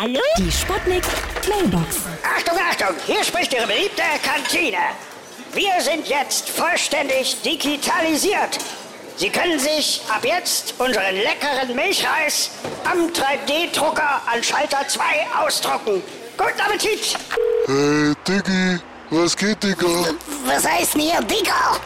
[0.00, 0.18] Hallo?
[0.38, 1.02] Die Sputnik
[1.46, 1.96] Mailbox.
[2.22, 4.78] Achtung, Achtung, hier spricht Ihre beliebte Kantine.
[5.52, 8.56] Wir sind jetzt vollständig digitalisiert.
[9.18, 12.50] Sie können sich ab jetzt unseren leckeren Milchreis
[12.90, 15.02] am 3D-Drucker an Schalter 2
[15.38, 16.02] ausdrucken.
[16.38, 17.18] Guten Appetit!
[17.66, 18.80] Hey, Diggi,
[19.10, 19.86] was geht, Digga?
[20.46, 21.78] Was heißt denn hier, Dicker?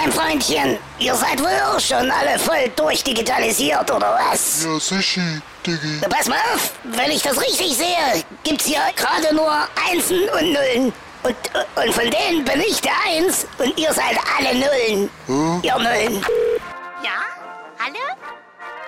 [0.00, 4.62] Mein Freundchen, ihr seid wohl auch schon alle voll durchdigitalisiert, oder was?
[4.62, 5.98] Ja, sicher, Diggi.
[6.00, 9.50] Na, Pass mal auf, wenn ich das richtig sehe, gibt's hier gerade nur
[9.90, 10.92] Einsen und Nullen.
[11.24, 11.36] Und,
[11.74, 15.10] und von denen bin ich der Eins und ihr seid alle Nullen.
[15.26, 15.60] Hm?
[15.64, 16.24] Ihr Nullen.
[17.02, 17.18] Ja?
[17.80, 17.98] Hallo?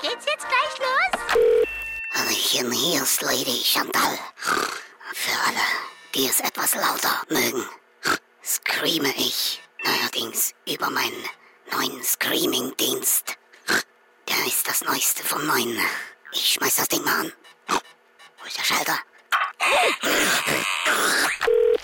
[0.00, 1.36] Geht's jetzt gleich los?
[2.14, 4.18] Hallöchen, hier ist Lady Chantal.
[5.12, 5.66] Für alle,
[6.14, 7.68] die es etwas lauter mögen,
[8.42, 9.60] screame ich
[10.24, 11.24] neuerdings über meinen
[11.72, 13.36] neuen Screaming-Dienst.
[14.28, 15.78] Der ist das Neueste vom Neuen.
[16.32, 17.32] Ich schmeiß das Ding mal an.
[17.68, 18.98] Wo ist der Schalter?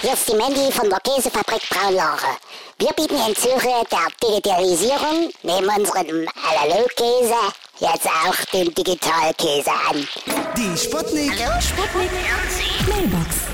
[0.00, 2.36] Hier ist die Mandy von der Käsefabrik Braunlage.
[2.78, 10.08] Wir bieten in Zürich der Digitalisierung neben unserem Analogkäse jetzt auch den Digitalkäse an.
[10.56, 11.34] Die Sputnik.
[11.60, 12.10] Sputnik
[12.88, 13.53] Mailbox.